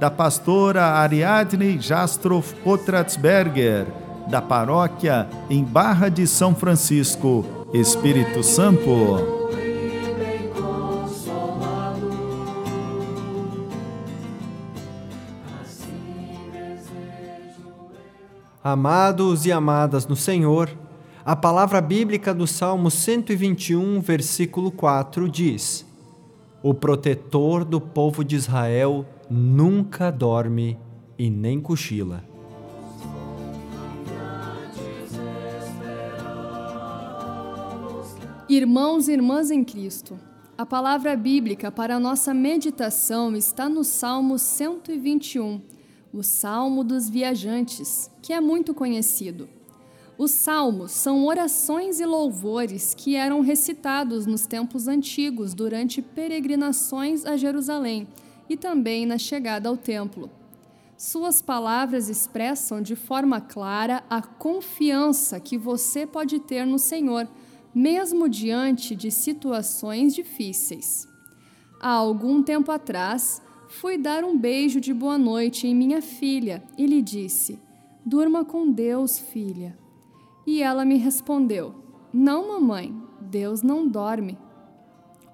[0.00, 3.86] da pastora Ariadne Jastrof Potratsberger,
[4.30, 9.38] da paróquia em Barra de São Francisco, Espírito Santo.
[18.64, 20.70] Amados e amadas no Senhor,
[21.26, 25.84] a palavra bíblica do Salmo 121, versículo 4 diz:
[26.62, 30.76] O protetor do povo de Israel nunca dorme
[31.16, 32.24] e nem cochila.
[38.48, 40.18] Irmãos e irmãs em Cristo,
[40.58, 45.62] a palavra bíblica para a nossa meditação está no Salmo 121,
[46.12, 49.48] o Salmo dos Viajantes, que é muito conhecido.
[50.18, 57.36] Os salmos são orações e louvores que eram recitados nos tempos antigos durante peregrinações a
[57.36, 58.08] Jerusalém
[58.50, 60.28] e também na chegada ao templo.
[60.96, 67.28] Suas palavras expressam de forma clara a confiança que você pode ter no Senhor,
[67.72, 71.08] mesmo diante de situações difíceis.
[71.80, 76.84] Há algum tempo atrás, fui dar um beijo de boa noite em minha filha e
[76.86, 77.58] lhe disse:
[78.04, 79.78] Durma com Deus, filha.
[80.44, 81.74] E ela me respondeu:
[82.12, 84.36] Não, mamãe, Deus não dorme.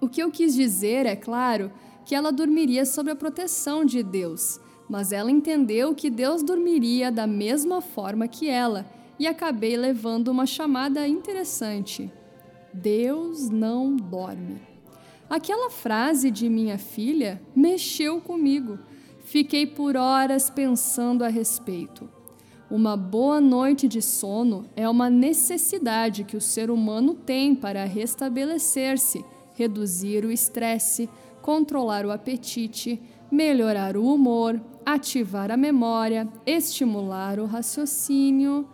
[0.00, 1.72] O que eu quis dizer, é claro,
[2.06, 7.26] que ela dormiria sob a proteção de Deus, mas ela entendeu que Deus dormiria da
[7.26, 8.86] mesma forma que ela
[9.18, 12.10] e acabei levando uma chamada interessante.
[12.72, 14.60] Deus não dorme.
[15.28, 18.78] Aquela frase de minha filha mexeu comigo.
[19.24, 22.08] Fiquei por horas pensando a respeito.
[22.70, 29.24] Uma boa noite de sono é uma necessidade que o ser humano tem para restabelecer-se,
[29.54, 31.08] reduzir o estresse,
[31.46, 38.68] controlar o apetite, melhorar o humor, ativar a memória, estimular o raciocínio.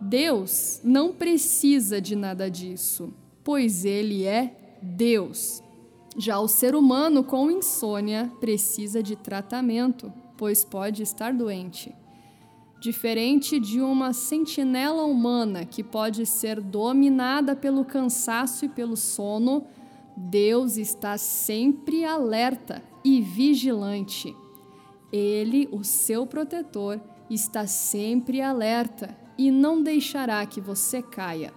[0.00, 5.60] Deus não precisa de nada disso, pois Ele é Deus.
[6.16, 11.92] Já o ser humano com insônia precisa de tratamento, pois pode estar doente.
[12.80, 19.66] Diferente de uma sentinela humana que pode ser dominada pelo cansaço e pelo sono,
[20.16, 24.36] Deus está sempre alerta e vigilante.
[25.12, 31.52] Ele, o seu protetor, está sempre alerta e não deixará que você caia.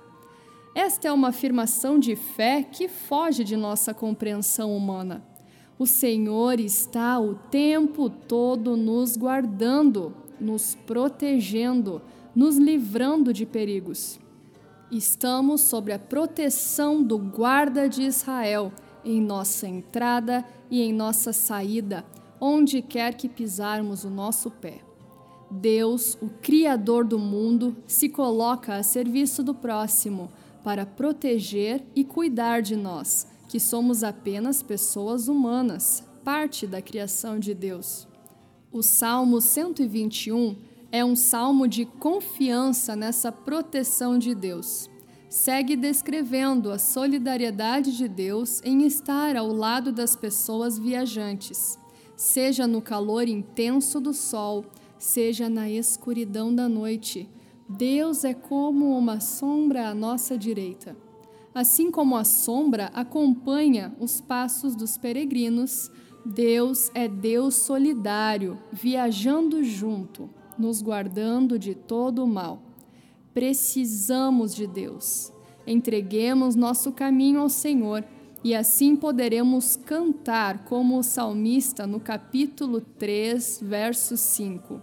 [0.73, 5.25] Esta é uma afirmação de fé que foge de nossa compreensão humana.
[5.77, 12.01] O Senhor está o tempo todo nos guardando, nos protegendo,
[12.35, 14.19] nos livrando de perigos.
[14.95, 18.71] Estamos sob a proteção do guarda de Israel
[19.03, 22.05] em nossa entrada e em nossa saída,
[22.39, 24.79] onde quer que pisarmos o nosso pé.
[25.51, 30.31] Deus, o Criador do mundo, se coloca a serviço do próximo
[30.63, 37.53] para proteger e cuidar de nós, que somos apenas pessoas humanas, parte da criação de
[37.53, 38.07] Deus.
[38.71, 40.55] O Salmo 121
[40.91, 44.89] é um salmo de confiança nessa proteção de Deus.
[45.29, 51.77] Segue descrevendo a solidariedade de Deus em estar ao lado das pessoas viajantes,
[52.15, 54.65] seja no calor intenso do sol,
[54.97, 57.29] seja na escuridão da noite.
[57.67, 60.95] Deus é como uma sombra à nossa direita.
[61.53, 65.91] Assim como a sombra acompanha os passos dos peregrinos,
[66.25, 72.61] Deus é Deus solidário, viajando junto nos guardando de todo o mal.
[73.33, 75.31] Precisamos de Deus.
[75.67, 78.03] Entreguemos nosso caminho ao Senhor
[78.43, 84.79] e assim poderemos cantar como o salmista no capítulo 3, verso 5.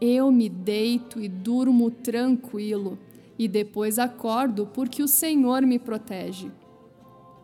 [0.00, 2.96] Eu me deito e durmo tranquilo,
[3.36, 6.52] e depois acordo porque o Senhor me protege.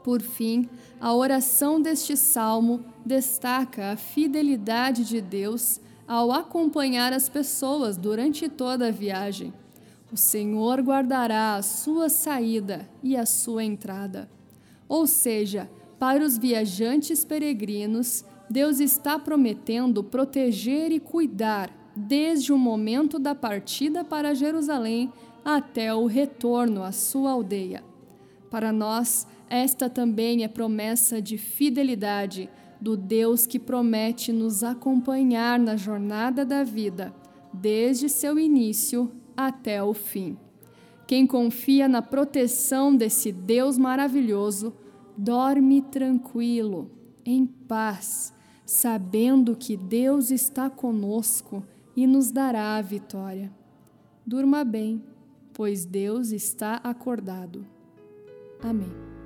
[0.05, 0.69] Por fim,
[1.01, 8.89] a oração deste salmo destaca a fidelidade de Deus ao acompanhar as pessoas durante toda
[8.89, 9.53] a viagem.
[10.11, 14.27] O Senhor guardará a sua saída e a sua entrada.
[14.89, 23.19] Ou seja, para os viajantes peregrinos, Deus está prometendo proteger e cuidar desde o momento
[23.19, 25.13] da partida para Jerusalém
[25.45, 27.85] até o retorno à sua aldeia.
[28.51, 32.49] Para nós, esta também é promessa de fidelidade
[32.81, 37.15] do Deus que promete nos acompanhar na jornada da vida,
[37.53, 40.37] desde seu início até o fim.
[41.07, 44.75] Quem confia na proteção desse Deus maravilhoso,
[45.17, 46.91] dorme tranquilo,
[47.25, 48.33] em paz,
[48.65, 51.65] sabendo que Deus está conosco
[51.97, 53.51] e nos dará a vitória.
[54.25, 55.03] Durma bem,
[55.55, 57.67] pois Deus está acordado.
[58.63, 59.18] Amém.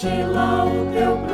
[0.00, 1.29] De lá o teu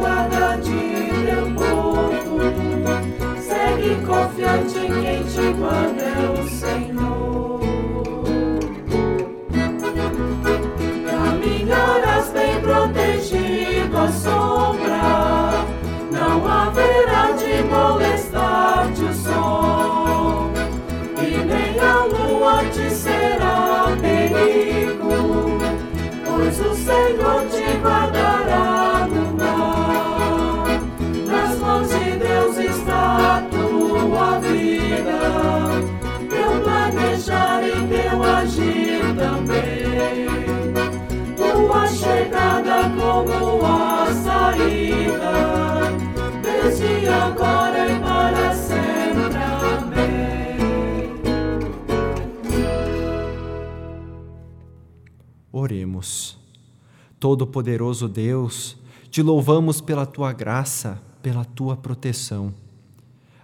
[57.19, 58.77] Todo-Poderoso Deus,
[59.09, 62.53] te louvamos pela tua graça, pela tua proteção.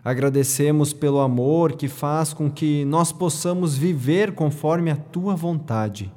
[0.04, 6.12] Agradecemos pelo amor que faz com que nós possamos viver conforme a tua vontade.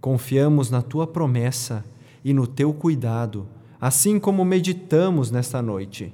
[0.00, 1.84] Confiamos na tua promessa
[2.24, 3.46] e no teu cuidado,
[3.80, 6.12] assim como meditamos nesta noite.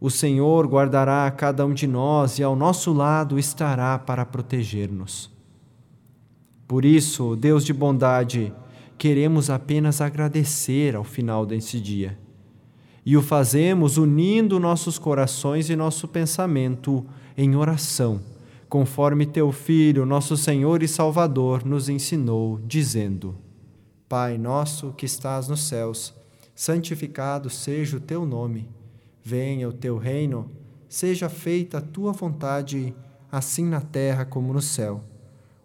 [0.00, 5.37] O Senhor guardará a cada um de nós e ao nosso lado estará para proteger-nos.
[6.68, 8.52] Por isso, Deus de bondade,
[8.98, 12.18] queremos apenas agradecer ao final desse dia.
[13.06, 17.06] E o fazemos unindo nossos corações e nosso pensamento
[17.38, 18.20] em oração,
[18.68, 23.34] conforme teu Filho, nosso Senhor e Salvador, nos ensinou, dizendo:
[24.06, 26.12] Pai nosso que estás nos céus,
[26.54, 28.68] santificado seja o teu nome.
[29.24, 30.50] Venha o teu reino,
[30.86, 32.94] seja feita a tua vontade,
[33.32, 35.02] assim na terra como no céu.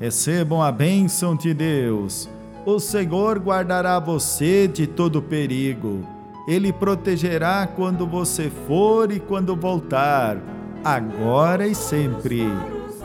[0.00, 2.28] recebam a bênção de Deus.
[2.64, 6.06] O Senhor guardará você de todo perigo.
[6.48, 10.36] Ele protegerá quando você for e quando voltar,
[10.84, 12.42] agora e sempre.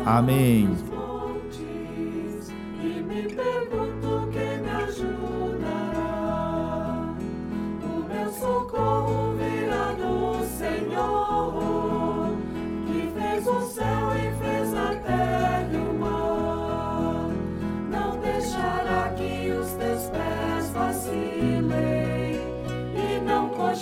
[0.05, 0.69] Amém.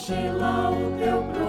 [0.09, 1.48] Mochila o teu